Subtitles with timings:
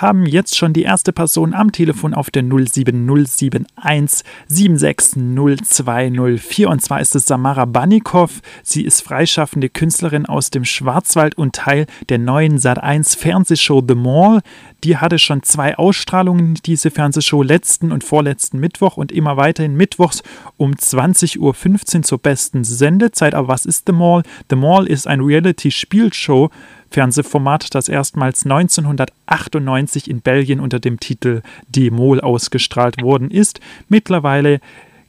[0.00, 7.14] haben jetzt schon die erste Person am Telefon auf der 07071 7602004 und zwar ist
[7.14, 8.30] es Samara Banikow.
[8.62, 14.42] Sie ist freischaffende Künstlerin aus dem Schwarzwald und Teil der neuen Sat1 Fernsehshow The Mall.
[14.84, 20.22] Die hatte schon zwei Ausstrahlungen, diese Fernsehshow, letzten und vorletzten Mittwoch und immer weiterhin mittwochs
[20.56, 23.34] um 20.15 Uhr zur besten Sendezeit.
[23.34, 24.22] Aber was ist The Mall?
[24.50, 26.50] The Mall ist ein Reality-Spielshow.
[26.90, 33.60] Fernsehformat, das erstmals 1998 in Belgien unter dem Titel Demol ausgestrahlt worden ist.
[33.88, 34.60] Mittlerweile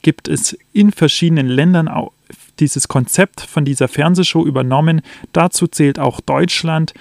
[0.02, 1.90] gibt es in verschiedenen Ländern
[2.60, 5.02] dieses Konzept von dieser Fernsehshow übernommen.
[5.34, 6.94] Dazu zählt auch Deutschland.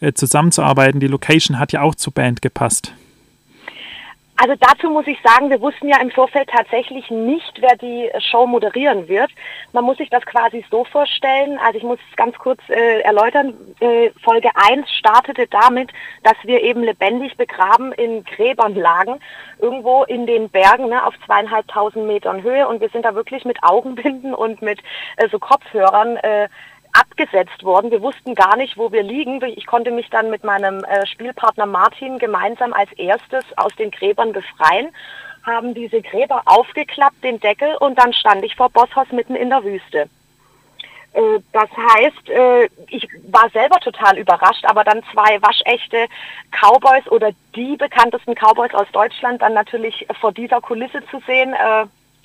[0.00, 1.00] äh, zusammenzuarbeiten?
[1.00, 2.92] Die Location hat ja auch zur Band gepasst.
[4.40, 8.46] Also dazu muss ich sagen, wir wussten ja im Vorfeld tatsächlich nicht, wer die Show
[8.46, 9.32] moderieren wird.
[9.72, 13.54] Man muss sich das quasi so vorstellen, also ich muss es ganz kurz äh, erläutern,
[13.80, 15.90] äh, Folge 1 startete damit,
[16.22, 19.18] dass wir eben lebendig begraben in Gräbern lagen,
[19.58, 22.68] irgendwo in den Bergen ne, auf zweieinhalbtausend Metern Höhe.
[22.68, 24.78] Und wir sind da wirklich mit Augenbinden und mit
[25.16, 26.48] äh, so Kopfhörern äh,
[26.92, 27.90] abgesetzt worden.
[27.90, 29.42] Wir wussten gar nicht, wo wir liegen.
[29.42, 34.32] Ich konnte mich dann mit meinem äh, Spielpartner Martin gemeinsam als erstes aus den Gräbern
[34.32, 34.88] befreien,
[35.44, 39.64] haben diese Gräber aufgeklappt, den Deckel, und dann stand ich vor Bosshaus mitten in der
[39.64, 40.08] Wüste.
[41.12, 46.06] Äh, das heißt, äh, ich war selber total überrascht, aber dann zwei waschechte
[46.50, 51.54] Cowboys oder die bekanntesten Cowboys aus Deutschland dann natürlich vor dieser Kulisse zu sehen,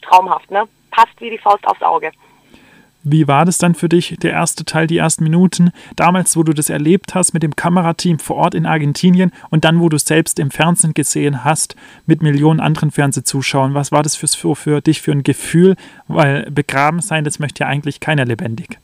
[0.02, 0.68] traumhaft, ne?
[0.92, 2.12] Passt wie die Faust aufs Auge.
[3.04, 6.54] Wie war das dann für dich, der erste Teil, die ersten Minuten, damals, wo du
[6.54, 10.06] das erlebt hast mit dem Kamerateam vor Ort in Argentinien und dann, wo du es
[10.06, 11.76] selbst im Fernsehen gesehen hast
[12.06, 13.74] mit Millionen anderen Fernsehzuschauern?
[13.74, 15.76] Was war das für, für dich für ein Gefühl?
[16.08, 18.80] Weil begraben sein, das möchte ja eigentlich keiner lebendig.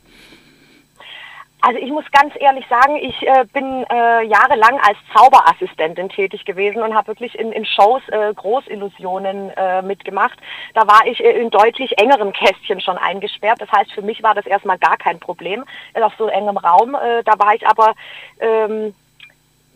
[1.62, 6.81] Also ich muss ganz ehrlich sagen, ich äh, bin äh, jahrelang als Zauberassistentin tätig gewesen
[6.81, 10.40] und habe wirklich in, in Shows äh, Großillusionen äh, mitgemacht.
[10.74, 13.59] Da war ich äh, in deutlich engeren Kästchen schon eingesperrt.
[13.59, 15.66] Das heißt, für mich war das erstmal gar kein Problem
[15.96, 16.96] auf so engem Raum.
[16.96, 17.94] Äh, da war ich aber
[18.40, 18.96] ähm,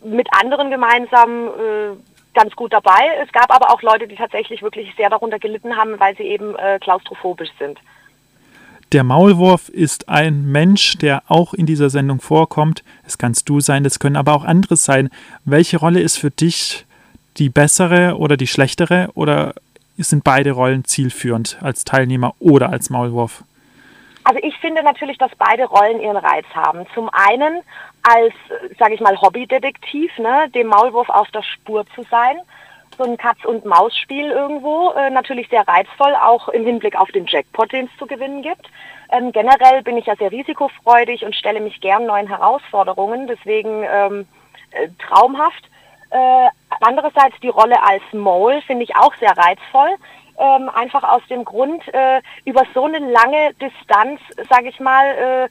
[0.02, 1.96] mit anderen gemeinsam äh,
[2.32, 3.10] ganz gut dabei.
[3.22, 6.56] Es gab aber auch Leute, die tatsächlich wirklich sehr darunter gelitten haben, weil sie eben
[6.56, 7.78] äh, klaustrophobisch sind.
[8.94, 12.84] Der Maulwurf ist ein Mensch, der auch in dieser Sendung vorkommt.
[13.04, 15.10] Es kannst du sein, es können aber auch andere sein.
[15.44, 16.86] Welche Rolle ist für dich
[17.36, 19.54] die bessere oder die schlechtere oder
[19.98, 23.42] sind beide Rollen zielführend als Teilnehmer oder als Maulwurf?
[24.22, 26.86] Also ich finde natürlich, dass beide Rollen ihren Reiz haben.
[26.94, 27.62] Zum einen
[28.04, 28.32] als,
[28.78, 32.36] sage ich mal, Hobbydetektiv, ne, dem Maulwurf auf der Spur zu sein.
[32.96, 37.86] So ein Katz-und-Maus-Spiel irgendwo, äh, natürlich sehr reizvoll, auch im Hinblick auf den Jackpot, den
[37.86, 38.70] es zu gewinnen gibt.
[39.10, 44.26] Ähm, generell bin ich ja sehr risikofreudig und stelle mich gern neuen Herausforderungen, deswegen ähm,
[44.70, 45.64] äh, traumhaft.
[46.10, 46.48] Äh,
[46.80, 49.96] andererseits die Rolle als Mole finde ich auch sehr reizvoll.
[50.38, 55.48] Ähm, einfach aus dem Grund, äh, über so eine lange Distanz, sage ich mal, äh,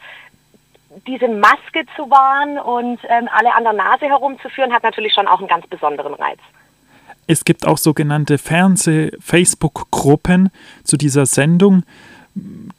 [1.07, 5.39] diese Maske zu wahren und ähm, alle an der Nase herumzuführen, hat natürlich schon auch
[5.39, 6.39] einen ganz besonderen Reiz.
[7.27, 10.49] Es gibt auch sogenannte Fernseh-Facebook-Gruppen
[10.83, 11.83] zu dieser Sendung.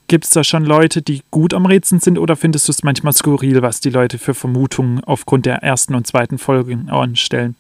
[0.09, 3.13] Gibt es da schon Leute, die gut am Rätseln sind oder findest du es manchmal
[3.13, 7.57] skurril, was die Leute für Vermutungen aufgrund der ersten und zweiten Folgen anstellen?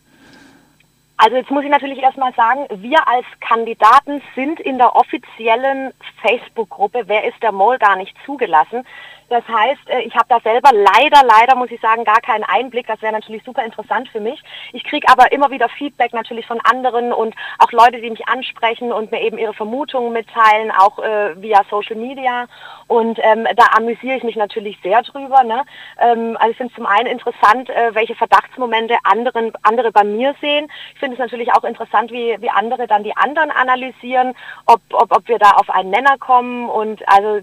[1.16, 7.04] Also jetzt muss ich natürlich erstmal sagen, wir als Kandidaten sind in der offiziellen Facebook-Gruppe
[7.06, 8.84] Wer ist der Mole gar nicht zugelassen.
[9.28, 12.86] Das heißt, äh, ich habe da selber leider, leider muss ich sagen, gar keinen Einblick.
[12.86, 14.42] Das wäre natürlich super interessant für mich.
[14.72, 18.92] Ich kriege aber immer wieder Feedback natürlich von anderen und auch Leute, die mich ansprechen
[18.92, 22.46] und mir eben ihre Vermutungen mitteilen, auch äh, via Social Media.
[22.86, 25.42] Und ähm, da amüsiere ich mich natürlich sehr drüber.
[25.42, 25.64] Ne?
[25.98, 30.34] Ähm, also ich finde es zum einen interessant, äh, welche Verdachtsmomente anderen, andere bei mir
[30.40, 30.70] sehen.
[30.92, 34.34] Ich finde es natürlich auch interessant, wie, wie andere dann die anderen analysieren,
[34.66, 36.68] ob, ob, ob wir da auf einen Nenner kommen.
[36.68, 37.40] Und also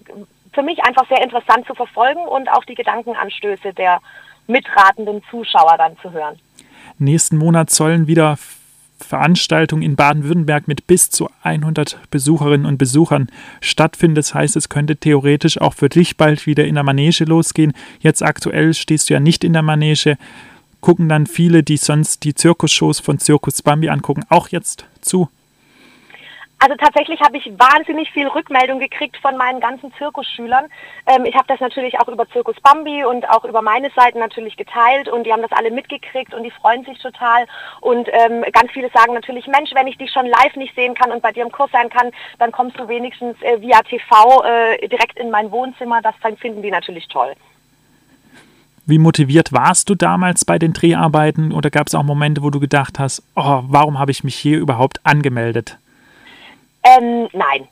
[0.53, 3.99] für mich einfach sehr interessant zu verfolgen und auch die Gedankenanstöße der
[4.47, 6.39] mitratenden Zuschauer dann zu hören.
[6.97, 8.37] Nächsten Monat sollen wieder
[9.03, 13.27] Veranstaltungen in Baden-Württemberg mit bis zu 100 Besucherinnen und Besuchern
[13.59, 14.15] stattfinden.
[14.15, 17.73] Das heißt, es könnte theoretisch auch für dich bald wieder in der Manege losgehen.
[17.99, 20.17] Jetzt aktuell stehst du ja nicht in der Manege.
[20.79, 25.29] Gucken dann viele, die sonst die Zirkusshows von Zirkus Bambi angucken, auch jetzt zu.
[26.63, 30.65] Also tatsächlich habe ich wahnsinnig viel Rückmeldung gekriegt von meinen ganzen Zirkusschülern.
[31.07, 34.57] Ähm, ich habe das natürlich auch über Zirkus Bambi und auch über meine Seiten natürlich
[34.57, 37.47] geteilt und die haben das alle mitgekriegt und die freuen sich total.
[37.79, 41.11] Und ähm, ganz viele sagen natürlich, Mensch, wenn ich dich schon live nicht sehen kann
[41.11, 44.87] und bei dir im Kurs sein kann, dann kommst du wenigstens äh, via TV äh,
[44.87, 46.03] direkt in mein Wohnzimmer.
[46.03, 47.33] Das finden die natürlich toll.
[48.85, 52.59] Wie motiviert warst du damals bei den Dreharbeiten oder gab es auch Momente, wo du
[52.59, 55.79] gedacht hast, oh, warum habe ich mich hier überhaupt angemeldet?
[56.83, 57.67] Ähm, nein,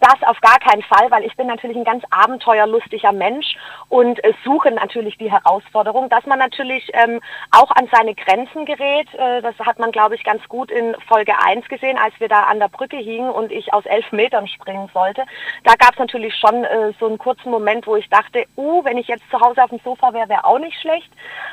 [0.00, 3.56] das auf gar keinen Fall, weil ich bin natürlich ein ganz abenteuerlustiger Mensch
[3.88, 7.20] und äh, suche natürlich die Herausforderung, dass man natürlich ähm,
[7.50, 9.12] auch an seine Grenzen gerät.
[9.14, 12.44] Äh, das hat man, glaube ich, ganz gut in Folge 1 gesehen, als wir da
[12.44, 15.24] an der Brücke hingen und ich aus elf Metern springen sollte.
[15.64, 18.98] Da gab es natürlich schon äh, so einen kurzen Moment, wo ich dachte, uh, wenn
[18.98, 21.10] ich jetzt zu Hause auf dem Sofa wäre, wäre auch nicht schlecht.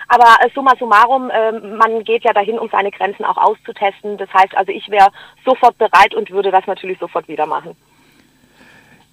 [0.07, 4.18] Aber äh, summa summarum, ähm, man geht ja dahin, um seine Grenzen auch auszutesten.
[4.18, 5.10] Das heißt also, ich wäre
[5.46, 7.75] sofort bereit und würde das natürlich sofort wieder machen.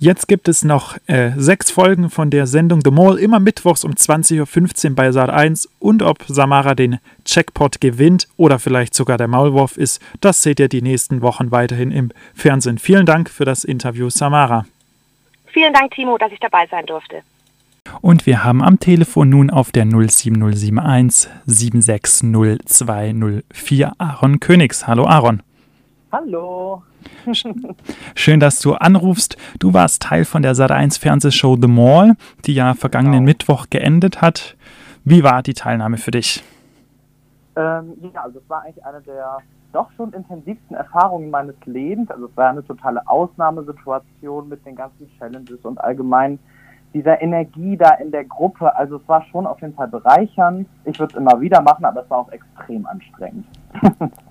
[0.02, 3.92] Jetzt gibt es noch äh, sechs Folgen von der Sendung The Mall, immer mittwochs um
[3.92, 5.68] 20.15 Uhr bei Sat 1.
[5.78, 10.70] Und ob Samara den Checkpot gewinnt oder vielleicht sogar der Maulwurf ist, das seht ihr
[10.70, 12.78] die nächsten Wochen weiterhin im Fernsehen.
[12.78, 14.64] Vielen Dank für das Interview, Samara.
[15.48, 17.20] Vielen Dank, Timo, dass ich dabei sein durfte.
[18.00, 24.86] Und wir haben am Telefon nun auf der 07071 760204 Aaron Königs.
[24.86, 25.42] Hallo Aaron.
[26.12, 26.82] Hallo.
[28.16, 29.36] Schön, dass du anrufst.
[29.60, 32.16] Du warst Teil von der Sat1 Fernsehshow The Mall,
[32.46, 33.26] die ja vergangenen genau.
[33.26, 34.56] Mittwoch geendet hat.
[35.04, 36.42] Wie war die Teilnahme für dich?
[37.54, 39.38] Ähm, ja, also es war eigentlich eine der
[39.72, 42.10] doch schon intensivsten Erfahrungen meines Lebens.
[42.10, 46.40] Also es war eine totale Ausnahmesituation mit den ganzen Challenges und allgemein
[46.92, 48.74] dieser Energie da in der Gruppe.
[48.74, 50.66] Also es war schon auf jeden Fall bereichernd.
[50.84, 53.46] Ich würde es immer wieder machen, aber es war auch extrem anstrengend.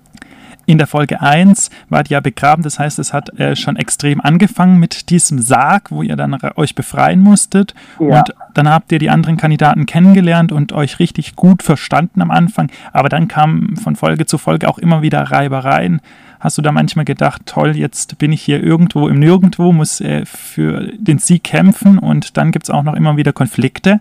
[0.70, 4.20] In der Folge 1 wart ihr ja begraben, das heißt, es hat äh, schon extrem
[4.20, 7.74] angefangen mit diesem Sarg, wo ihr dann euch befreien musstet.
[7.98, 8.20] Ja.
[8.20, 12.70] Und dann habt ihr die anderen Kandidaten kennengelernt und euch richtig gut verstanden am Anfang.
[12.92, 16.00] Aber dann kamen von Folge zu Folge auch immer wieder Reibereien.
[16.38, 20.24] Hast du da manchmal gedacht, toll, jetzt bin ich hier irgendwo im Nirgendwo, muss äh,
[20.24, 23.98] für den Sieg kämpfen und dann gibt es auch noch immer wieder Konflikte?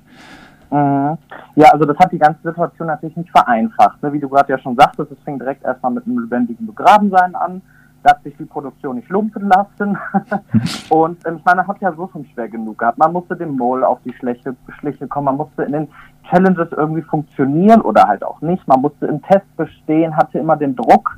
[0.71, 1.17] Mhm.
[1.55, 4.01] Ja, also das hat die ganze Situation natürlich nicht vereinfacht.
[4.03, 4.13] Ne?
[4.13, 7.61] Wie du gerade ja schon sagtest, es fing direkt erstmal mit einem lebendigen Begrabensein an.
[8.03, 9.97] Da hat sich die Produktion nicht lumpen lassen.
[10.89, 12.97] und ähm, ich meine, hat ja so schon schwer genug gehabt.
[12.97, 15.87] Man musste dem Mole auf die Schliche, Schliche kommen, man musste in den
[16.29, 18.65] Challenges irgendwie funktionieren oder halt auch nicht.
[18.67, 21.17] Man musste im Test bestehen, hatte immer den Druck,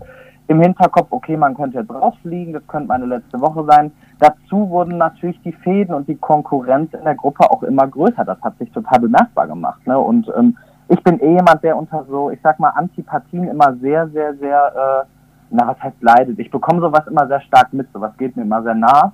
[0.51, 3.89] im Hinterkopf, okay, man könnte jetzt rausfliegen, das könnte meine letzte Woche sein.
[4.19, 8.25] Dazu wurden natürlich die Fäden und die Konkurrenz in der Gruppe auch immer größer.
[8.25, 9.87] Das hat sich total bemerkbar gemacht.
[9.87, 9.97] Ne?
[9.97, 10.57] Und ähm,
[10.89, 15.05] ich bin eh jemand, der unter so, ich sag mal, Antipathien immer sehr, sehr, sehr,
[15.05, 15.07] äh,
[15.51, 16.37] na, was heißt leidet?
[16.37, 19.13] Ich bekomme sowas immer sehr stark mit, sowas geht mir immer sehr nah.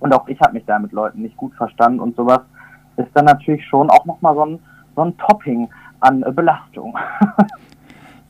[0.00, 2.40] Und auch ich habe mich da mit Leuten nicht gut verstanden und sowas
[2.96, 4.58] ist dann natürlich schon auch nochmal so ein,
[4.96, 5.68] so ein Topping
[6.00, 6.96] an äh, Belastung.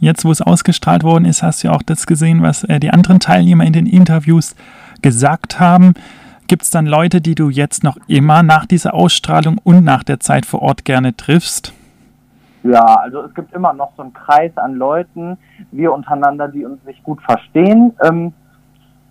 [0.02, 2.90] Jetzt, wo es ausgestrahlt worden ist, hast du ja auch das gesehen, was äh, die
[2.90, 4.56] anderen Teilnehmer in den Interviews
[5.00, 5.94] gesagt haben.
[6.48, 10.18] Gibt es dann Leute, die du jetzt noch immer nach dieser Ausstrahlung und nach der
[10.18, 11.72] Zeit vor Ort gerne triffst?
[12.64, 15.38] Ja, also es gibt immer noch so einen Kreis an Leuten,
[15.70, 17.92] wir untereinander, die uns nicht gut verstehen.
[18.02, 18.32] Ähm,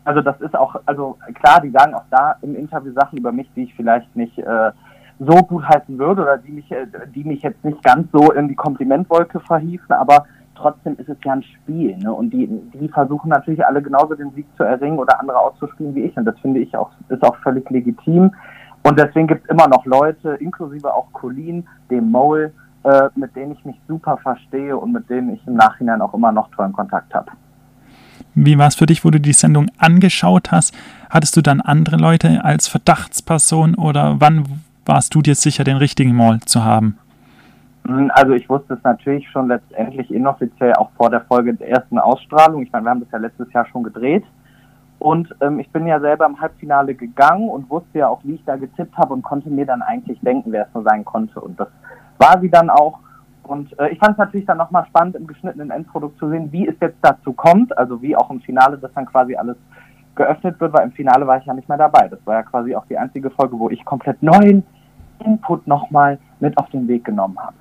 [0.03, 3.48] also das ist auch, also klar, die sagen auch da im Interview Sachen über mich,
[3.55, 4.71] die ich vielleicht nicht äh,
[5.19, 8.50] so gut heißen würde oder die mich, äh, die mich jetzt nicht ganz so in
[8.50, 11.98] die Komplimentwolke verhiefen, aber trotzdem ist es ja ein Spiel.
[11.98, 12.12] Ne?
[12.13, 16.01] Und die, die versuchen natürlich alle genauso den Sieg zu erringen oder andere auszuspielen wie
[16.01, 16.17] ich.
[16.17, 18.31] Und das finde ich auch, ist auch völlig legitim.
[18.84, 22.51] Und deswegen gibt es immer noch Leute, inklusive auch Colleen, dem Mole,
[22.84, 26.31] äh, mit denen ich mich super verstehe und mit denen ich im Nachhinein auch immer
[26.31, 27.31] noch tollen Kontakt habe.
[28.34, 30.74] Wie war es für dich, wo du die Sendung angeschaut hast?
[31.10, 34.46] Hattest du dann andere Leute als Verdachtsperson oder wann
[34.86, 36.98] warst du dir sicher, den richtigen Mall zu haben?
[37.88, 41.97] Hm, also ich wusste es natürlich schon letztendlich inoffiziell auch vor der Folge der ersten
[41.97, 42.61] Ausstrahlung.
[42.63, 44.23] Ich meine, wir haben das ja letztes Jahr schon gedreht.
[45.00, 48.45] Und ähm, ich bin ja selber im Halbfinale gegangen und wusste ja auch, wie ich
[48.45, 51.41] da getippt habe und konnte mir dann eigentlich denken, wer es nur sein konnte.
[51.41, 51.69] Und das
[52.19, 53.00] war sie dann auch.
[53.41, 56.67] Und äh, ich fand es natürlich dann nochmal spannend, im geschnittenen Endprodukt zu sehen, wie
[56.67, 59.57] es jetzt dazu kommt, also wie auch im Finale das dann quasi alles
[60.13, 62.07] geöffnet wird, weil im Finale war ich ja nicht mehr dabei.
[62.07, 64.63] Das war ja quasi auch die einzige Folge, wo ich komplett neuen
[65.25, 67.55] Input nochmal mit auf den Weg genommen habe.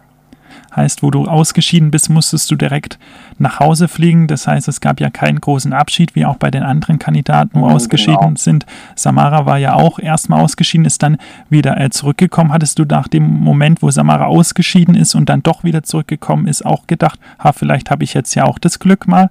[0.75, 2.99] Heißt, wo du ausgeschieden bist, musstest du direkt
[3.39, 4.27] nach Hause fliegen.
[4.27, 7.67] Das heißt, es gab ja keinen großen Abschied, wie auch bei den anderen Kandidaten, wo
[7.67, 8.37] mhm, ausgeschieden genau.
[8.37, 8.67] sind.
[8.95, 12.53] Samara war ja auch erstmal ausgeschieden, ist dann wieder äh, zurückgekommen.
[12.53, 16.65] Hattest du nach dem Moment, wo Samara ausgeschieden ist und dann doch wieder zurückgekommen ist,
[16.65, 19.29] auch gedacht, ha, vielleicht habe ich jetzt ja auch das Glück mal?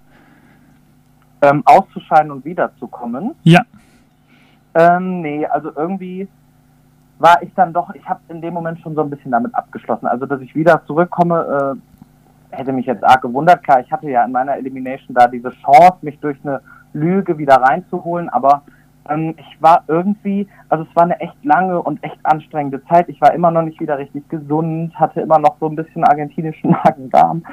[1.41, 3.31] Ähm, auszuscheiden und wiederzukommen?
[3.43, 3.61] Ja.
[4.73, 6.27] Ähm, nee, also irgendwie
[7.19, 10.07] war ich dann doch, ich habe in dem Moment schon so ein bisschen damit abgeschlossen.
[10.07, 11.75] Also, dass ich wieder zurückkomme,
[12.51, 13.63] äh, hätte mich jetzt arg gewundert.
[13.63, 16.61] Klar, ich hatte ja in meiner Elimination da diese Chance, mich durch eine
[16.93, 18.63] Lüge wieder reinzuholen, aber
[19.09, 23.09] ähm, ich war irgendwie, also es war eine echt lange und echt anstrengende Zeit.
[23.09, 26.71] Ich war immer noch nicht wieder richtig gesund, hatte immer noch so ein bisschen argentinischen
[26.83, 27.43] Magen-Darm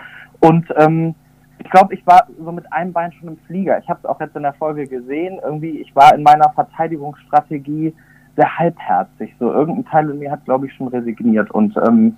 [0.41, 1.15] und ähm,
[1.59, 3.79] ich glaube, ich war so mit einem Bein schon im Flieger.
[3.79, 5.41] Ich habe es auch jetzt in der Folge gesehen.
[5.43, 7.95] Irgendwie, ich war in meiner Verteidigungsstrategie
[8.37, 9.35] sehr halbherzig.
[9.39, 11.51] So irgendein Teil in mir hat, glaube ich, schon resigniert.
[11.51, 12.17] Und ähm,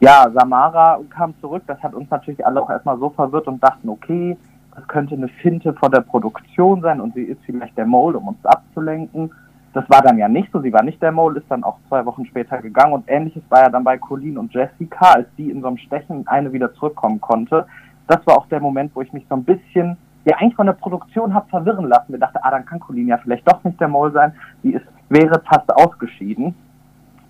[0.00, 1.62] ja, Samara kam zurück.
[1.66, 4.36] Das hat uns natürlich alle auch erstmal so verwirrt und dachten, okay,
[4.74, 8.28] das könnte eine Finte vor der Produktion sein und sie ist vielleicht der Mole, um
[8.28, 9.30] uns abzulenken.
[9.72, 10.60] Das war dann ja nicht so.
[10.60, 12.92] Sie war nicht der Mole, ist dann auch zwei Wochen später gegangen.
[12.92, 16.26] Und ähnliches war ja dann bei Colleen und Jessica, als die in so einem Stechen
[16.26, 17.66] eine wieder zurückkommen konnte.
[18.06, 20.74] Das war auch der Moment, wo ich mich so ein bisschen ja eigentlich von der
[20.74, 22.12] Produktion habe verwirren lassen.
[22.12, 24.32] Wir dachten, ah, dann kann Colleen ja vielleicht doch nicht der Mole sein.
[24.62, 26.54] Die ist wäre fast ausgeschieden.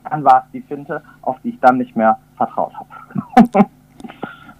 [0.09, 3.66] Dann war es die Finte, auf die ich dann nicht mehr vertraut habe.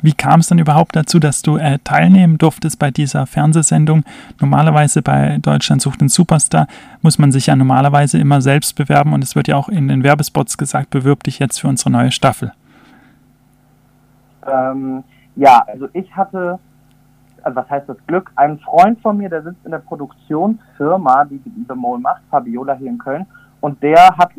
[0.05, 4.05] Wie kam es dann überhaupt dazu, dass du äh, teilnehmen durftest bei dieser Fernsehsendung?
[4.39, 6.67] Normalerweise bei Deutschland sucht den Superstar
[7.01, 10.03] muss man sich ja normalerweise immer selbst bewerben und es wird ja auch in den
[10.03, 12.53] Werbespots gesagt, bewirb dich jetzt für unsere neue Staffel.
[14.47, 15.05] Ähm,
[15.37, 16.59] ja, also ich hatte
[17.45, 18.31] was heißt das Glück?
[18.37, 22.91] Ein Freund von mir, der sitzt in der Produktionsfirma, die The Mole macht, Fabiola hier
[22.91, 23.27] in Köln,
[23.61, 24.31] und der hat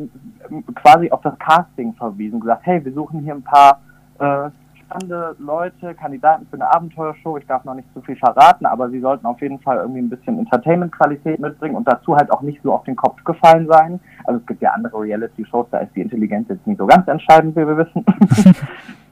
[0.75, 3.79] quasi auf das Casting verwiesen, gesagt, hey, wir suchen hier ein paar
[4.19, 4.50] äh,
[4.86, 7.38] spannende Leute, Kandidaten für eine Abenteuershow.
[7.38, 10.10] Ich darf noch nicht zu viel verraten, aber sie sollten auf jeden Fall irgendwie ein
[10.10, 14.00] bisschen Entertainment-Qualität mitbringen und dazu halt auch nicht so auf den Kopf gefallen sein.
[14.25, 17.56] Also es gibt ja andere Reality-Shows, da ist die Intelligenz jetzt nicht so ganz entscheidend,
[17.56, 18.06] wie wir wissen.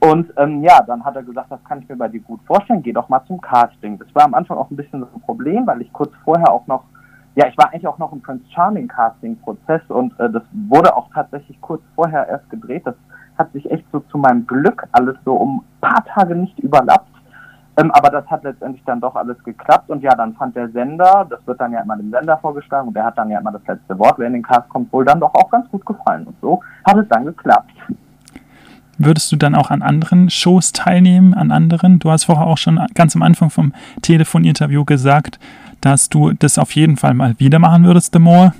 [0.00, 2.82] und ähm, ja, dann hat er gesagt, das kann ich mir bei dir gut vorstellen,
[2.82, 3.98] geh doch mal zum Casting.
[3.98, 6.66] Das war am Anfang auch ein bisschen so ein Problem, weil ich kurz vorher auch
[6.66, 6.84] noch
[7.36, 10.94] ja, ich war eigentlich auch noch im Prince Charming Casting Prozess und äh, das wurde
[10.94, 12.82] auch tatsächlich kurz vorher erst gedreht.
[12.84, 12.94] Das
[13.38, 17.08] hat sich echt so zu meinem Glück alles so um ein paar Tage nicht überlappt.
[17.76, 21.26] Ähm, aber das hat letztendlich dann doch alles geklappt und ja, dann fand der Sender,
[21.28, 23.66] das wird dann ja immer dem Sender vorgeschlagen und der hat dann ja immer das
[23.66, 26.36] letzte Wort, wer in den Cast kommt, wohl dann doch auch ganz gut gefallen und
[26.40, 27.72] so hat es dann geklappt.
[28.96, 31.98] Würdest du dann auch an anderen Shows teilnehmen, an anderen?
[31.98, 33.72] Du hast vorher auch schon ganz am Anfang vom
[34.02, 35.40] Telefoninterview gesagt,
[35.80, 38.52] dass du das auf jeden Fall mal wieder machen würdest, The More.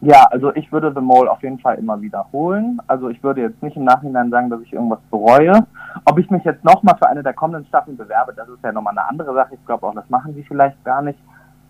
[0.00, 2.80] Ja, also ich würde The Mole auf jeden Fall immer wiederholen.
[2.86, 5.66] Also ich würde jetzt nicht im Nachhinein sagen, dass ich irgendwas bereue.
[6.04, 8.96] Ob ich mich jetzt nochmal für eine der kommenden Staffeln bewerbe, das ist ja nochmal
[8.96, 9.54] eine andere Sache.
[9.54, 11.18] Ich glaube auch, das machen die vielleicht gar nicht.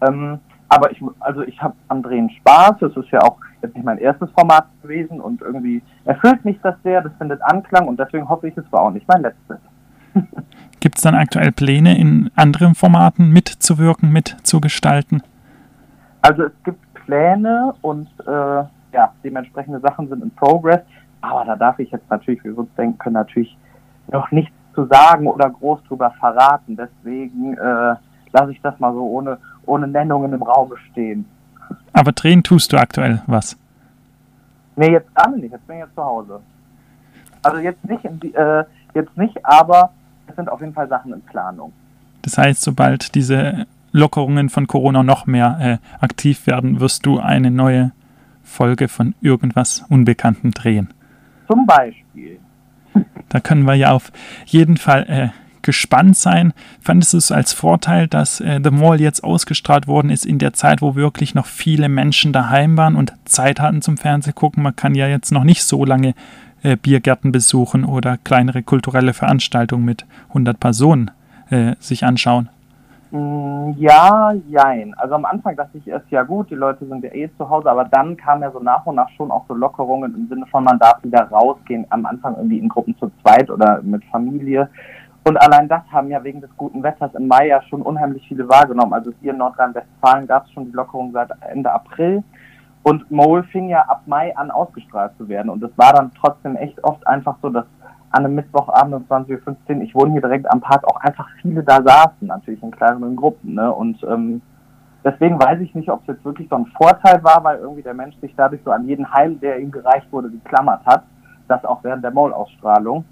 [0.02, 2.82] Ähm, aber ich, also ich habe am Drehen Spaß.
[2.82, 6.74] Es ist ja auch jetzt nicht mein erstes Format gewesen und irgendwie erfüllt mich das
[6.84, 7.00] sehr.
[7.00, 9.58] Das findet Anklang und deswegen hoffe ich, es war auch nicht mein letztes.
[10.80, 15.22] Gibt es dann aktuell Pläne, in anderen Formaten mitzuwirken, mitzugestalten?
[16.22, 20.80] Also es gibt Pläne und äh, ja, dementsprechende Sachen sind in Progress.
[21.22, 23.56] Aber da darf ich jetzt natürlich, wie wir uns denken können, natürlich
[24.12, 26.76] noch nichts zu sagen oder groß drüber verraten.
[26.76, 27.94] Deswegen äh,
[28.32, 31.24] lasse ich das mal so ohne, ohne Nennungen im Raum stehen.
[31.94, 33.56] Aber drehen tust du aktuell was?
[34.76, 35.52] Nee, jetzt gerade nicht.
[35.52, 36.40] Jetzt bin ich jetzt zu Hause.
[37.42, 39.90] Also jetzt nicht, äh, jetzt nicht, aber
[40.26, 41.72] es sind auf jeden Fall Sachen in Planung.
[42.20, 47.50] Das heißt, sobald diese Lockerungen von Corona noch mehr äh, aktiv werden, wirst du eine
[47.50, 47.92] neue
[48.42, 50.88] Folge von irgendwas Unbekannten drehen.
[51.46, 52.38] Zum Beispiel.
[53.30, 54.10] Da können wir ja auf
[54.46, 55.28] jeden Fall äh,
[55.60, 56.54] gespannt sein.
[56.80, 60.54] Fandest du es als Vorteil, dass äh, The Mall jetzt ausgestrahlt worden ist in der
[60.54, 64.62] Zeit, wo wirklich noch viele Menschen daheim waren und Zeit hatten zum Fernsehgucken?
[64.62, 66.14] Man kann ja jetzt noch nicht so lange
[66.62, 71.10] äh, Biergärten besuchen oder kleinere kulturelle Veranstaltungen mit 100 Personen
[71.50, 72.48] äh, sich anschauen.
[73.10, 74.94] Mm, Ja, jein.
[74.98, 77.70] Also am Anfang dachte ich erst, ja gut, die Leute sind ja eh zu Hause,
[77.70, 80.64] aber dann kam ja so nach und nach schon auch so Lockerungen im Sinne von,
[80.64, 84.68] man darf wieder rausgehen, am Anfang irgendwie in Gruppen zu zweit oder mit Familie.
[85.24, 88.48] Und allein das haben ja wegen des guten Wetters im Mai ja schon unheimlich viele
[88.48, 88.92] wahrgenommen.
[88.92, 92.22] Also hier in Nordrhein-Westfalen gab es schon die Lockerung seit Ende April.
[92.82, 95.50] Und Mole fing ja ab Mai an ausgestrahlt zu werden.
[95.50, 97.66] Und es war dann trotzdem echt oft einfach so, dass
[98.10, 101.62] an einem Mittwochabend um 20.15 Uhr, ich wohne hier direkt am Park, auch einfach viele
[101.62, 103.54] da saßen, natürlich in kleineren Gruppen.
[103.54, 103.72] Ne?
[103.72, 104.40] Und ähm,
[105.04, 107.94] deswegen weiß ich nicht, ob es jetzt wirklich so ein Vorteil war, weil irgendwie der
[107.94, 111.04] Mensch sich dadurch so an jeden Heim, der ihm gereicht wurde, geklammert hat.
[111.48, 113.04] Das auch während der Mole-Ausstrahlung.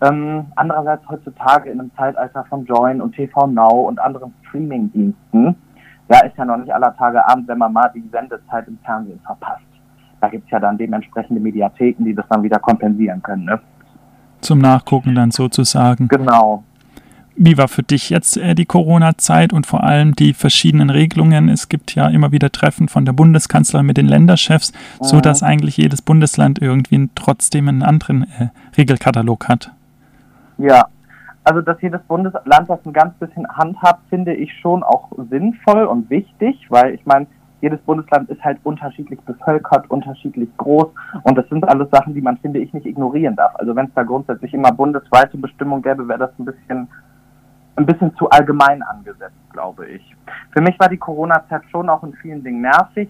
[0.00, 5.56] Ähm, andererseits heutzutage in einem Zeitalter von Join und TV Now und anderen Streaming-Diensten,
[6.08, 9.20] ja, ist ja noch nicht aller Tage Abend, wenn man mal die Sendezeit im Fernsehen
[9.26, 9.62] verpasst.
[10.20, 13.44] Da gibt's ja dann dementsprechende Mediatheken, die das dann wieder kompensieren können.
[13.44, 13.60] Ne?
[14.40, 16.08] Zum Nachgucken dann sozusagen.
[16.08, 16.64] Genau.
[17.40, 21.48] Wie war für dich jetzt äh, die Corona-Zeit und vor allem die verschiedenen Regelungen?
[21.48, 25.22] Es gibt ja immer wieder Treffen von der Bundeskanzlerin mit den Länderchefs, so Mhm.
[25.22, 29.70] dass eigentlich jedes Bundesland irgendwie trotzdem einen anderen äh, Regelkatalog hat.
[30.58, 30.86] Ja,
[31.44, 36.10] also dass jedes Bundesland das ein ganz bisschen handhabt, finde ich schon auch sinnvoll und
[36.10, 37.26] wichtig, weil ich meine,
[37.60, 40.88] jedes Bundesland ist halt unterschiedlich bevölkert, unterschiedlich groß
[41.24, 43.54] und das sind alles Sachen, die man, finde ich, nicht ignorieren darf.
[43.56, 46.88] Also wenn es da grundsätzlich immer bundesweite Bestimmungen gäbe, wäre das ein bisschen
[47.78, 50.16] ein bisschen zu allgemein angesetzt, glaube ich.
[50.52, 53.08] Für mich war die Corona-Zeit schon auch in vielen Dingen nervig.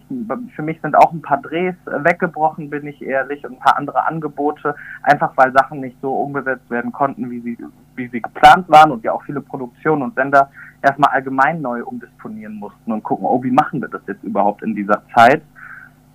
[0.56, 3.76] Für mich sind auch ein paar Drehs äh, weggebrochen, bin ich ehrlich, und ein paar
[3.76, 7.58] andere Angebote, einfach weil Sachen nicht so umgesetzt werden konnten, wie sie,
[7.94, 10.50] wie sie geplant waren und ja auch viele Produktionen und Sender
[10.82, 14.74] erstmal allgemein neu umdisponieren mussten und gucken, oh, wie machen wir das jetzt überhaupt in
[14.74, 15.42] dieser Zeit?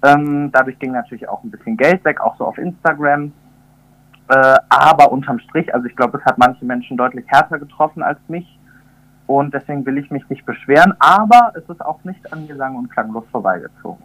[0.03, 3.31] Ähm, dadurch ging natürlich auch ein bisschen Geld weg, auch so auf Instagram.
[4.27, 8.19] Äh, aber unterm Strich, also ich glaube, es hat manche Menschen deutlich härter getroffen als
[8.27, 8.59] mich.
[9.27, 12.75] Und deswegen will ich mich nicht beschweren, aber es ist auch nicht an mir sang-
[12.75, 14.03] und klanglos vorbeigezogen.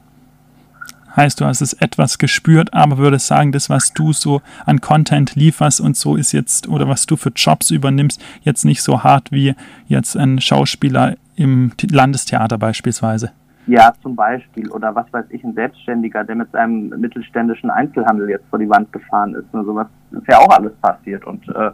[1.17, 5.35] Heißt, du hast es etwas gespürt, aber würdest sagen, das, was du so an Content
[5.35, 9.33] lieferst und so ist jetzt, oder was du für Jobs übernimmst, jetzt nicht so hart
[9.33, 9.55] wie
[9.87, 13.33] jetzt ein Schauspieler im Landestheater beispielsweise.
[13.67, 14.71] Ja, zum Beispiel.
[14.71, 18.93] Oder was weiß ich, ein Selbstständiger, der mit seinem mittelständischen Einzelhandel jetzt vor die Wand
[18.93, 19.53] gefahren ist.
[19.53, 21.25] Und sowas ist ja auch alles passiert.
[21.27, 21.71] Und äh,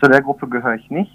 [0.00, 1.12] zu der Gruppe gehöre ich nicht.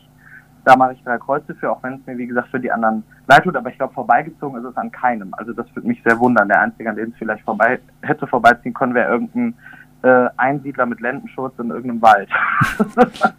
[0.63, 3.04] Da mache ich drei Kreuze für, auch wenn es mir, wie gesagt, für die anderen
[3.28, 3.56] leid tut.
[3.56, 5.34] Aber ich glaube, vorbeigezogen ist es an keinem.
[5.34, 6.47] Also das würde mich sehr wundern.
[6.47, 9.56] Der Einzige, an dem es vielleicht vorbei hätte vorbeiziehen können, wäre irgendein
[10.04, 12.30] äh, Einsiedler mit Lendenschurz in irgendeinem Wald.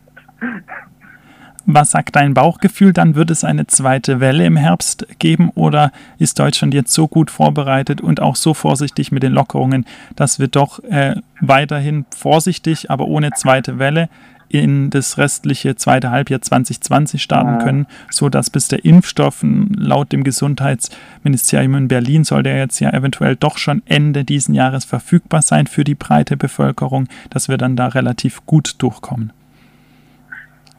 [1.65, 2.93] Was sagt dein Bauchgefühl?
[2.93, 7.31] Dann wird es eine zweite Welle im Herbst geben oder ist Deutschland jetzt so gut
[7.31, 13.07] vorbereitet und auch so vorsichtig mit den Lockerungen, dass wir doch äh, weiterhin vorsichtig, aber
[13.07, 14.09] ohne zweite Welle
[14.53, 17.65] in das restliche zweite Halbjahr 2020 starten Ja.
[17.65, 22.91] können, so dass bis der Impfstoff laut dem Gesundheitsministerium in Berlin soll der jetzt ja
[22.91, 27.77] eventuell doch schon Ende diesen Jahres verfügbar sein für die breite Bevölkerung, dass wir dann
[27.77, 29.33] da relativ gut durchkommen.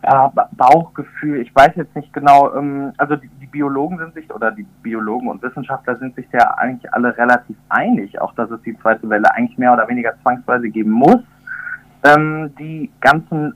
[0.04, 4.30] Ja, Ba- Bauchgefühl, ich weiß jetzt nicht genau, ähm, also die, die Biologen sind sich,
[4.34, 8.62] oder die Biologen und Wissenschaftler sind sich ja eigentlich alle relativ einig, auch dass es
[8.64, 11.20] die zweite Welle eigentlich mehr oder weniger zwangsweise geben muss.
[12.04, 13.54] Ähm, die ganzen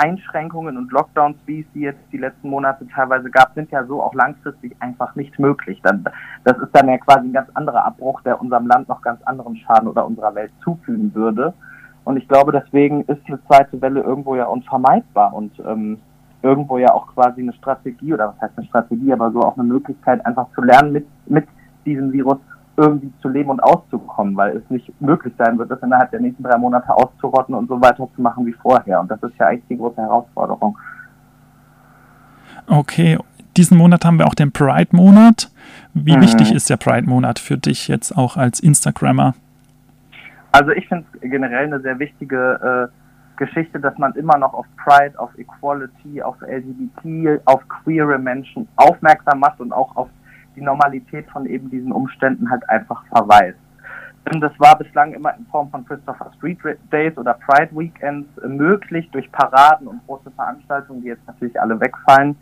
[0.00, 4.02] Einschränkungen und Lockdowns, wie es die jetzt die letzten Monate teilweise gab, sind ja so
[4.02, 5.80] auch langfristig einfach nicht möglich.
[5.82, 6.04] Dann,
[6.44, 9.56] das ist dann ja quasi ein ganz anderer Abbruch, der unserem Land noch ganz anderen
[9.56, 11.52] Schaden oder unserer Welt zufügen würde.
[12.04, 15.98] Und ich glaube, deswegen ist eine zweite Welle irgendwo ja unvermeidbar und ähm,
[16.42, 19.64] irgendwo ja auch quasi eine Strategie oder was heißt eine Strategie, aber so auch eine
[19.64, 21.46] Möglichkeit, einfach zu lernen, mit, mit
[21.84, 22.38] diesem Virus
[22.80, 26.42] irgendwie zu leben und auszukommen, weil es nicht möglich sein wird, das innerhalb der nächsten
[26.42, 29.00] drei Monate auszurotten und so weiterzumachen wie vorher.
[29.00, 30.76] Und das ist ja eigentlich die große Herausforderung.
[32.66, 33.18] Okay,
[33.56, 35.50] diesen Monat haben wir auch den Pride-Monat.
[35.94, 36.22] Wie Mhm.
[36.22, 39.34] wichtig ist der Pride-Monat für dich jetzt auch als Instagrammer?
[40.52, 44.66] Also ich finde es generell eine sehr wichtige äh, Geschichte, dass man immer noch auf
[44.76, 50.08] Pride, auf Equality, auf LGBT, auf queere Menschen aufmerksam macht und auch auf
[50.60, 53.58] die Normalität von eben diesen Umständen halt einfach verweist.
[54.30, 56.58] Denn Das war bislang immer in Form von Christopher Street
[56.92, 61.80] Days oder Pride Weekends äh, möglich durch Paraden und große Veranstaltungen, die jetzt natürlich alle
[61.80, 62.36] wegfallen.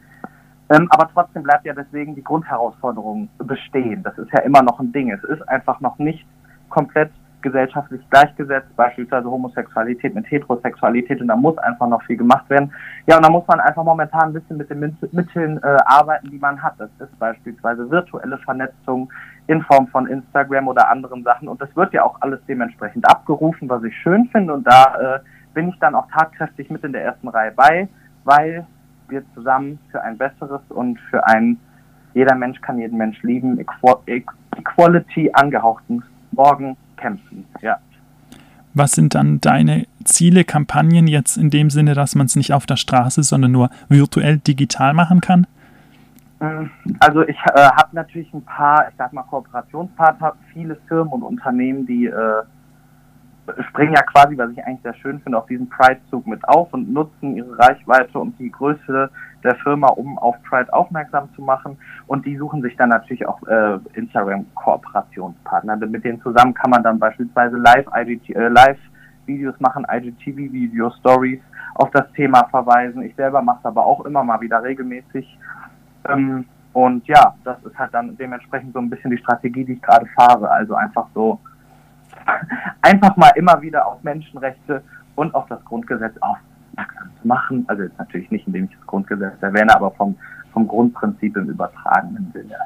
[0.71, 4.03] Ähm, aber trotzdem bleibt ja deswegen die Grundherausforderung bestehen.
[4.03, 5.11] Das ist ja immer noch ein Ding.
[5.11, 6.27] Es ist einfach noch nicht
[6.69, 7.11] komplett
[7.43, 12.73] gesellschaftlich gleichgesetzt, beispielsweise Homosexualität mit Heterosexualität und da muss einfach noch viel gemacht werden.
[13.07, 16.39] Ja, und da muss man einfach momentan ein bisschen mit den Mitteln äh, arbeiten, die
[16.39, 16.75] man hat.
[16.79, 19.11] Das ist beispielsweise virtuelle Vernetzung
[19.47, 23.69] in Form von Instagram oder anderen Sachen und das wird ja auch alles dementsprechend abgerufen,
[23.69, 25.21] was ich schön finde und da äh,
[25.55, 27.89] bin ich dann auch tatkräftig mit in der ersten Reihe bei,
[28.25, 28.67] weil
[29.09, 31.59] wir zusammen für ein besseres und für ein
[32.15, 33.59] jeder Mensch kann jeden Mensch lieben,
[34.57, 37.47] Equality angehauchten Morgen kämpfen.
[37.63, 37.79] Ja.
[38.75, 42.67] Was sind dann deine Ziele, Kampagnen jetzt in dem Sinne, dass man es nicht auf
[42.67, 45.47] der Straße, sondern nur virtuell digital machen kann?
[46.41, 51.23] Ähm, also ich äh, habe natürlich ein paar, ich sag mal, Kooperationspartner, viele Firmen und
[51.23, 52.43] Unternehmen, die äh,
[53.69, 56.93] springen ja quasi, was ich eigentlich sehr schön finde, auf diesen Pride-Zug mit auf und
[56.93, 59.11] nutzen ihre Reichweite und die Größe
[59.45, 61.79] der Firma, um auf Pride aufmerksam zu machen.
[62.07, 65.77] Und die suchen sich dann natürlich auch äh, Instagram-Kooperationspartner.
[65.77, 71.41] Mit denen zusammen kann man dann beispielsweise äh, Live-Videos machen, IGTV-Video, Stories
[71.75, 73.03] auf das Thema verweisen.
[73.03, 75.39] Ich selber mache es aber auch immer mal wieder regelmäßig.
[76.09, 79.83] Ähm, und ja, das ist halt dann dementsprechend so ein bisschen die Strategie, die ich
[79.83, 80.51] gerade fahre.
[80.51, 81.41] Also einfach so
[82.83, 84.83] einfach mal immer wieder auf Menschenrechte
[85.15, 87.65] und auf das Grundgesetz aufmerksam zu machen.
[87.69, 90.17] Also jetzt natürlich nicht, indem ich das Grundgesetz erwähne, aber vom,
[90.53, 92.57] vom Grundprinzip im übertragenen Sinne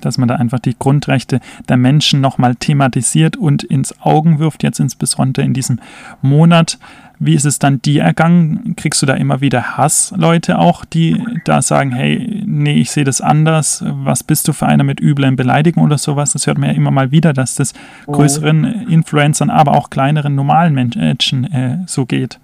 [0.00, 4.80] dass man da einfach die Grundrechte der Menschen nochmal thematisiert und ins Augen wirft, jetzt
[4.80, 5.80] insbesondere in diesem
[6.22, 6.78] Monat.
[7.18, 8.74] Wie ist es dann dir ergangen?
[8.76, 13.22] Kriegst du da immer wieder Hassleute auch, die da sagen, hey, nee, ich sehe das
[13.22, 16.34] anders, was bist du für einer mit üblen Beleidigungen oder sowas?
[16.34, 17.72] Das hört man ja immer mal wieder, dass das
[18.06, 18.12] oh.
[18.12, 22.38] größeren Influencern, aber auch kleineren normalen Menschen äh, so geht.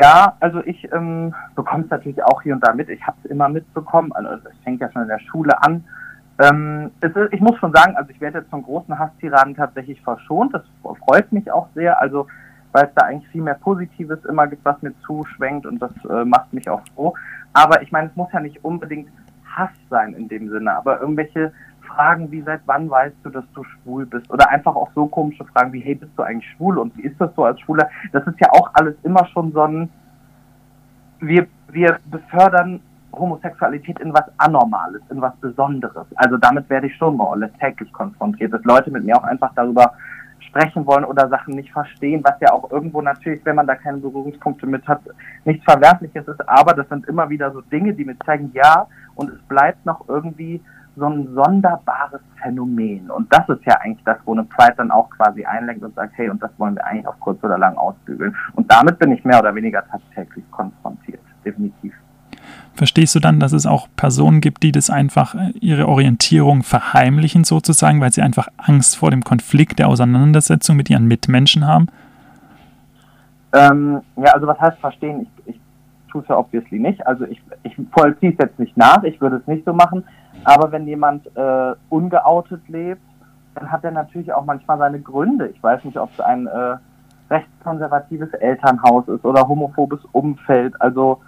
[0.00, 2.88] Ja, also ich ähm, bekomme es natürlich auch hier und da mit.
[2.88, 4.12] Ich habe es immer mitbekommen.
[4.12, 5.84] Also es fängt ja schon in der Schule an.
[6.40, 10.54] Ähm, ist, ich muss schon sagen, also ich werde jetzt von großen Hasstiraden tatsächlich verschont.
[10.54, 10.62] Das
[11.04, 12.00] freut mich auch sehr.
[12.00, 12.28] Also
[12.72, 16.24] weil es da eigentlich viel mehr Positives immer gibt, was mir zuschwenkt und das äh,
[16.24, 17.14] macht mich auch froh.
[17.52, 19.08] Aber ich meine, es muss ja nicht unbedingt
[19.44, 23.64] Hass sein in dem Sinne, aber irgendwelche Fragen wie seit wann weißt du, dass du
[23.64, 26.96] schwul bist oder einfach auch so komische Fragen wie hey, bist du eigentlich schwul und
[26.96, 27.88] wie ist das so als Schwuler?
[28.12, 29.90] Das ist ja auch alles immer schon so ein
[31.20, 32.80] wir wir befördern
[33.12, 36.06] Homosexualität in was Anormales, in was Besonderes.
[36.14, 39.94] Also damit werde ich schon mal täglich konfrontiert, dass Leute mit mir auch einfach darüber
[40.48, 43.98] sprechen wollen oder Sachen nicht verstehen, was ja auch irgendwo natürlich, wenn man da keine
[43.98, 45.00] Berührungspunkte mit hat,
[45.44, 46.48] nichts Verwerfliches ist.
[46.48, 50.08] Aber das sind immer wieder so Dinge, die mir zeigen, ja, und es bleibt noch
[50.08, 50.60] irgendwie
[50.96, 53.10] so ein sonderbares Phänomen.
[53.10, 56.12] Und das ist ja eigentlich das, wo eine Pride dann auch quasi einlenkt und sagt,
[56.16, 58.34] hey, und das wollen wir eigentlich auf kurz oder lang ausbügeln.
[58.54, 61.94] Und damit bin ich mehr oder weniger tagtäglich konfrontiert, definitiv.
[62.74, 67.44] Verstehst du dann, dass es auch Personen gibt, die das einfach äh, ihre Orientierung verheimlichen
[67.44, 71.88] sozusagen, weil sie einfach Angst vor dem Konflikt der Auseinandersetzung mit ihren Mitmenschen haben?
[73.52, 75.26] Ähm, ja, also was heißt verstehen?
[75.46, 75.60] Ich, ich
[76.10, 77.04] tue es ja obviously nicht.
[77.06, 80.04] Also ich, ich vollziehe es jetzt nicht nach, ich würde es nicht so machen.
[80.44, 83.02] Aber wenn jemand äh, ungeoutet lebt,
[83.54, 85.48] dann hat er natürlich auch manchmal seine Gründe.
[85.48, 86.76] Ich weiß nicht, ob es ein äh,
[87.30, 90.80] rechtskonservatives Elternhaus ist oder homophobes Umfeld.
[90.80, 91.20] Also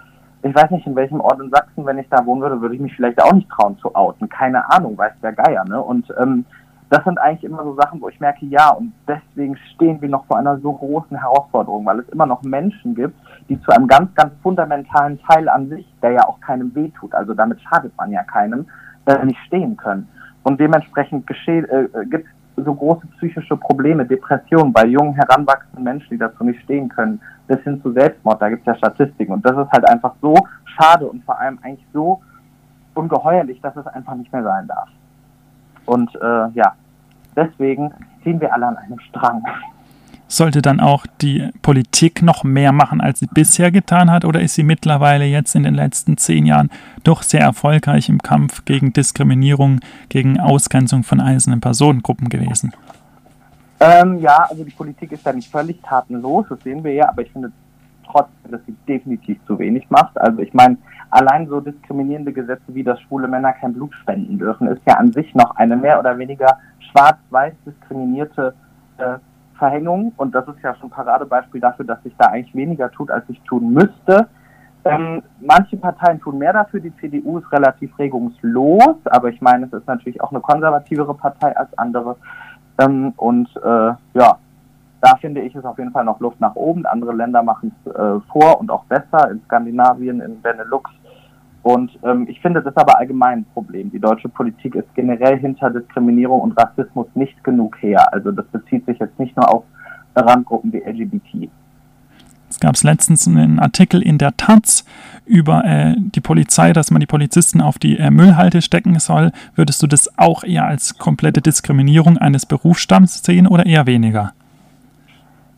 [0.42, 2.80] ich weiß nicht, in welchem Ort in Sachsen, wenn ich da wohnen würde, würde ich
[2.80, 4.28] mich vielleicht auch nicht trauen zu outen.
[4.28, 5.80] Keine Ahnung, weiß der Geier, ne?
[5.80, 6.46] Und ähm,
[6.88, 10.24] das sind eigentlich immer so Sachen, wo ich merke, ja, und deswegen stehen wir noch
[10.26, 13.14] vor einer so großen Herausforderung, weil es immer noch Menschen gibt,
[13.48, 17.32] die zu einem ganz, ganz fundamentalen Teil an sich, der ja auch keinem wehtut, also
[17.32, 18.66] damit schadet man ja keinem,
[19.06, 20.08] äh, nicht stehen können.
[20.42, 22.26] Und dementsprechend äh, gibt
[22.56, 27.20] es so große psychische Probleme, Depressionen bei jungen, heranwachsenden Menschen, die dazu nicht stehen können,
[27.50, 28.40] bis hin zu Selbstmord.
[28.40, 29.32] Da gibt es ja Statistiken.
[29.32, 32.22] Und das ist halt einfach so schade und vor allem eigentlich so
[32.94, 34.88] ungeheuerlich, dass es einfach nicht mehr sein darf.
[35.84, 36.74] Und äh, ja,
[37.34, 39.42] deswegen ziehen wir alle an einem Strang
[40.32, 44.24] sollte dann auch die Politik noch mehr machen, als sie bisher getan hat?
[44.24, 46.70] Oder ist sie mittlerweile jetzt in den letzten zehn Jahren
[47.02, 52.72] doch sehr erfolgreich im Kampf gegen Diskriminierung, gegen Ausgrenzung von einzelnen Personengruppen gewesen?
[53.80, 57.22] Ähm, ja, also die Politik ist da nicht völlig tatenlos, das sehen wir ja, aber
[57.22, 57.50] ich finde
[58.06, 60.20] trotzdem, dass sie definitiv zu wenig macht.
[60.20, 60.76] Also ich meine,
[61.10, 65.12] allein so diskriminierende Gesetze wie, dass schwule Männer kein Blut spenden dürfen, ist ja an
[65.12, 66.58] sich noch eine mehr oder weniger
[66.90, 68.54] schwarz-weiß diskriminierte
[68.98, 69.16] äh,
[69.56, 73.10] Verhängung und das ist ja schon ein Paradebeispiel dafür, dass sich da eigentlich weniger tut,
[73.10, 74.28] als sich tun müsste.
[74.84, 79.72] Ähm, manche Parteien tun mehr dafür, die CDU ist relativ regungslos, aber ich meine, es
[79.74, 82.16] ist natürlich auch eine konservativere Partei als andere.
[82.80, 84.38] Ähm, und äh, ja,
[85.00, 86.86] da finde ich es auf jeden Fall noch Luft nach oben.
[86.86, 90.90] Andere Länder machen es äh, vor und auch besser, in Skandinavien, in Benelux
[91.62, 93.90] und ähm, ich finde das aber allgemein ein Problem.
[93.90, 98.12] Die deutsche Politik ist generell hinter Diskriminierung und Rassismus nicht genug her.
[98.12, 99.64] Also das bezieht sich jetzt nicht nur auf
[100.16, 101.50] Randgruppen wie LGBT.
[102.48, 104.84] Es gab letztens einen Artikel in der Taz
[105.30, 109.30] über äh, die Polizei, dass man die Polizisten auf die äh, Müllhalde stecken soll.
[109.54, 114.32] Würdest du das auch eher als komplette Diskriminierung eines Berufsstamms sehen oder eher weniger?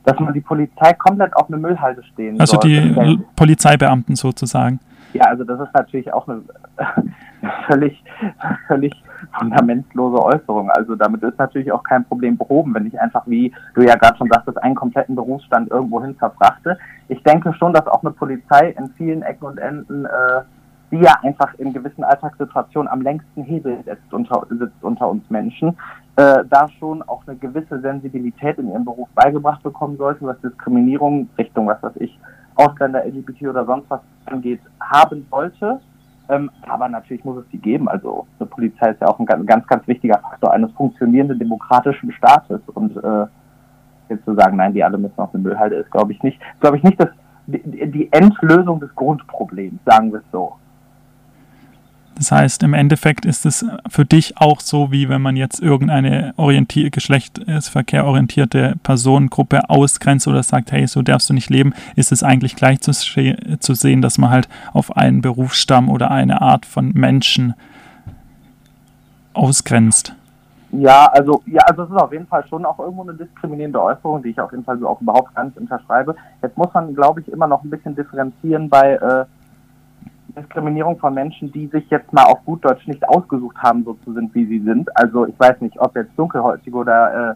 [0.05, 2.71] Dass man die Polizei komplett auf eine Müllhalde stehen Also soll.
[2.71, 4.81] die Polizeibeamten sozusagen.
[5.13, 6.43] Ja, also das ist natürlich auch eine,
[7.67, 8.03] völlig,
[8.67, 8.93] völlig
[9.39, 10.71] fundamentlose Äußerung.
[10.71, 14.17] Also damit ist natürlich auch kein Problem behoben, wenn ich einfach, wie du ja gerade
[14.17, 16.79] schon sagtest, einen kompletten Berufsstand irgendwohin verfrachte.
[17.09, 20.43] Ich denke schon, dass auch eine Polizei in vielen Ecken und Enden, äh,
[20.93, 25.71] die ja einfach in gewissen Alltagssituationen am längsten Hebel sitzt unter, sitzt unter uns Menschen,
[26.17, 31.31] äh, da schon auch eine gewisse Sensibilität in ihrem Beruf beigebracht bekommen sollte, was Diskriminierung
[31.39, 32.19] Richtung, was weiß ich,
[32.57, 35.81] Ausländer, LGBT oder sonst was angeht, haben sollte.
[36.29, 37.89] Ähm, aber natürlich muss es die geben.
[37.89, 42.61] Also eine Polizei ist ja auch ein ganz, ganz wichtiger Faktor eines funktionierenden demokratischen Staates.
[42.75, 43.27] Und äh,
[44.11, 46.77] jetzt zu sagen, nein, die alle müssen auf eine Müllhalde, ist, glaube ich nicht, glaube
[46.77, 47.09] ich nicht, dass
[47.47, 50.57] die, die Endlösung des Grundproblems, sagen wir es so.
[52.17, 56.35] Das heißt, im Endeffekt ist es für dich auch so, wie wenn man jetzt irgendeine
[56.37, 62.55] orientier geschlechtsverkehrorientierte Personengruppe ausgrenzt oder sagt, hey, so darfst du nicht leben, ist es eigentlich
[62.55, 67.55] gleich zu, zu sehen, dass man halt auf einen Berufsstamm oder eine Art von Menschen
[69.35, 70.15] ausgrenzt.
[70.73, 74.23] Ja, also ja, also es ist auf jeden Fall schon auch irgendwo eine diskriminierende Äußerung,
[74.23, 76.17] die ich auf jeden Fall so auch überhaupt gar nicht unterschreibe.
[76.43, 79.25] Jetzt muss man, glaube ich, immer noch ein bisschen differenzieren bei äh,
[80.37, 84.13] Diskriminierung von Menschen, die sich jetzt mal auf gut Deutsch nicht ausgesucht haben, so zu
[84.15, 84.89] sind, wie sie sind.
[84.97, 87.35] Also ich weiß nicht, ob jetzt Dunkelhäutige oder äh,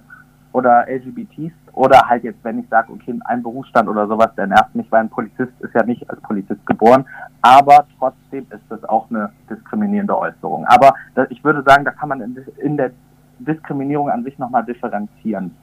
[0.53, 4.75] oder LGBTs oder halt jetzt, wenn ich sage, okay, ein Berufsstand oder sowas, der nervt
[4.75, 7.05] mich, weil ein Polizist ist ja nicht als Polizist geboren,
[7.43, 10.65] aber trotzdem ist das auch eine diskriminierende Äußerung.
[10.65, 12.93] Aber das, ich würde sagen, da kann man in, in der
[13.39, 15.55] Diskriminierung an sich nochmal differenzieren.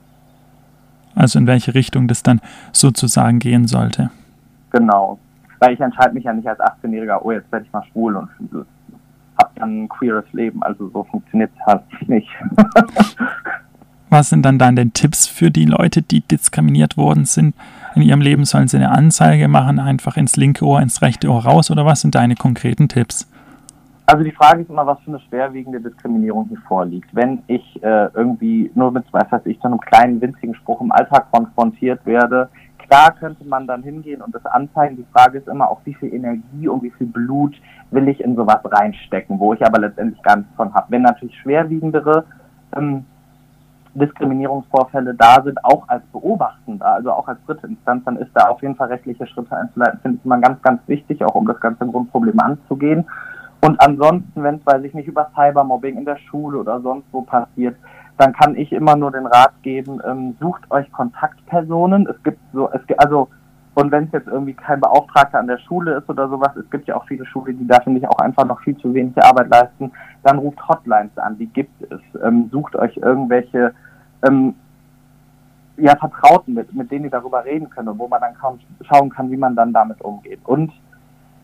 [1.15, 2.39] Also in welche Richtung das dann
[2.71, 4.11] sozusagen gehen sollte.
[4.69, 5.17] Genau
[5.59, 8.29] weil ich entscheide mich ja nicht als 18-Jähriger, oh, jetzt werde ich mal schwul und
[9.41, 10.61] habe dann ein queeres Leben.
[10.63, 12.29] Also so funktioniert es halt nicht.
[14.09, 17.55] Was sind dann deine Tipps für die Leute, die diskriminiert worden sind
[17.95, 18.45] in ihrem Leben?
[18.45, 22.01] Sollen sie eine Anzeige machen, einfach ins linke Ohr, ins rechte Ohr raus oder was
[22.01, 23.27] sind deine konkreten Tipps?
[24.05, 27.09] Also die Frage ist immer, was für eine schwerwiegende Diskriminierung hier vorliegt.
[27.13, 30.91] Wenn ich äh, irgendwie nur mit, was weiß ich, so einem kleinen winzigen Spruch im
[30.91, 32.49] Alltag konfrontiert werde,
[32.89, 34.97] da könnte man dann hingehen und das anzeigen.
[34.97, 37.55] Die Frage ist immer auch, wie viel Energie und wie viel Blut
[37.91, 40.87] will ich in sowas reinstecken, wo ich aber letztendlich gar nichts von habe.
[40.89, 42.25] Wenn natürlich schwerwiegendere
[42.75, 43.05] ähm,
[43.95, 48.61] Diskriminierungsvorfälle da sind, auch als Beobachtender, also auch als dritte Instanz, dann ist da auf
[48.61, 51.85] jeden Fall rechtliche Schritte einzuleiten, finde ich immer ganz, ganz wichtig, auch um das ganze
[51.85, 53.05] Grundproblem anzugehen.
[53.61, 57.21] Und ansonsten, wenn es, weiß ich nicht, über Cybermobbing in der Schule oder sonst wo
[57.21, 57.77] passiert,
[58.17, 62.07] dann kann ich immer nur den Rat geben, ähm, sucht euch Kontaktpersonen.
[62.07, 63.29] Es gibt so, es gibt, also,
[63.75, 66.87] und wenn es jetzt irgendwie kein Beauftragter an der Schule ist oder sowas, es gibt
[66.87, 69.49] ja auch viele Schulen, die da finde ich auch einfach noch viel zu wenig Arbeit
[69.49, 71.99] leisten, dann ruft Hotlines an, die gibt es.
[72.23, 73.73] Ähm, sucht euch irgendwelche
[74.25, 74.53] ähm,
[75.77, 79.09] ja, Vertrauten mit, mit denen ihr darüber reden könnt und wo man dann kaum schauen
[79.09, 80.39] kann, wie man dann damit umgeht.
[80.43, 80.71] Und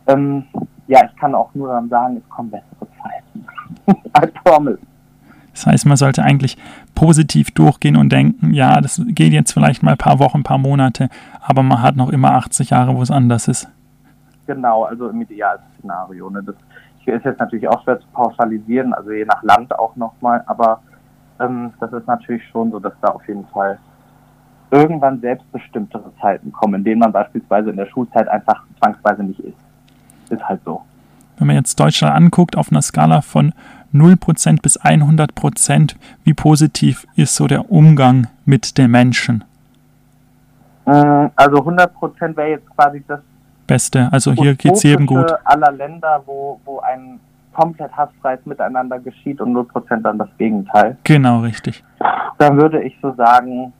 [0.06, 0.44] ähm,
[0.86, 3.46] ja, ich kann auch nur dann sagen, es kommen bessere Zeiten.
[4.16, 4.78] I promise.
[5.60, 6.56] Das heißt, man sollte eigentlich
[6.94, 10.56] positiv durchgehen und denken, ja, das geht jetzt vielleicht mal ein paar Wochen, ein paar
[10.56, 11.10] Monate,
[11.42, 13.68] aber man hat noch immer 80 Jahre, wo es anders ist.
[14.46, 16.30] Genau, also im Idealszenario.
[16.30, 16.42] Ne?
[16.42, 16.54] Das
[17.04, 20.80] ist jetzt natürlich auch schwer zu pauschalisieren, also je nach Land auch nochmal, aber
[21.40, 23.78] ähm, das ist natürlich schon so, dass da auf jeden Fall
[24.70, 29.58] irgendwann selbstbestimmtere Zeiten kommen, in denen man beispielsweise in der Schulzeit einfach zwangsweise nicht ist.
[30.30, 30.80] Ist halt so.
[31.36, 33.52] Wenn man jetzt Deutschland anguckt, auf einer Skala von
[33.92, 39.44] 0% bis 100%, wie positiv ist so der Umgang mit den Menschen?
[40.86, 43.20] Mm, also 100% wäre jetzt quasi das
[43.66, 44.08] Beste.
[44.12, 45.32] Also hier geht es jedem gut.
[45.44, 47.20] aller Länder, wo, wo ein
[47.52, 50.96] komplett hassfreies Miteinander geschieht und 0% dann das Gegenteil.
[51.04, 51.84] Genau, richtig.
[52.38, 53.72] Dann würde ich so sagen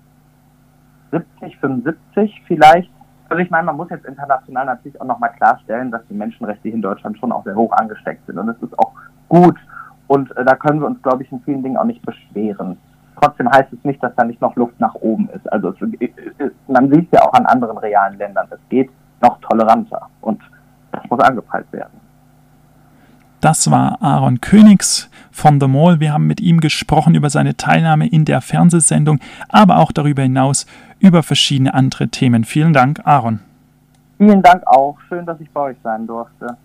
[1.11, 2.91] 70, 75 vielleicht.
[3.29, 6.75] Also ich meine, man muss jetzt international natürlich auch nochmal klarstellen, dass die Menschenrechte hier
[6.75, 8.39] in Deutschland schon auch sehr hoch angesteckt sind.
[8.39, 8.93] Und es ist auch
[9.29, 9.57] gut
[10.11, 12.77] und äh, da können wir uns, glaube ich, in vielen Dingen auch nicht beschweren.
[13.21, 15.51] Trotzdem heißt es nicht, dass da nicht noch Luft nach oben ist.
[15.53, 18.91] Also es, äh, äh, man sieht ja auch an anderen realen Ländern, es geht
[19.23, 20.43] noch toleranter und
[20.91, 21.93] das muss angepeilt werden.
[23.41, 26.01] Das war Aaron Königs von The Mall.
[26.01, 30.67] Wir haben mit ihm gesprochen über seine Teilnahme in der Fernsehsendung, aber auch darüber hinaus
[30.99, 32.43] über verschiedene andere Themen.
[32.43, 33.39] Vielen Dank, Aaron.
[34.19, 34.99] Vielen Dank auch.
[35.09, 36.57] Schön, dass ich bei euch sein durfte.